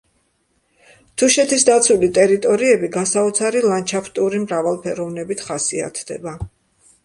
თუშეთის 1.21 1.65
დაცული 1.67 2.09
ტერიტორიები 2.19 2.91
გასაოცარი 2.97 3.63
ლანდშაფტური 3.69 4.43
მრავალფეროვნებით 4.49 5.49
ხასიათდება. 5.51 6.39